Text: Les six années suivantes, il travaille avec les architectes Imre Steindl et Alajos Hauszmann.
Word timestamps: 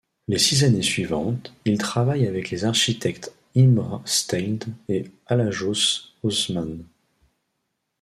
Les 0.27 0.39
six 0.39 0.63
années 0.63 0.81
suivantes, 0.81 1.53
il 1.63 1.77
travaille 1.77 2.25
avec 2.25 2.49
les 2.49 2.65
architectes 2.65 3.35
Imre 3.55 4.01
Steindl 4.03 4.69
et 4.89 5.05
Alajos 5.27 6.09
Hauszmann. 6.23 6.85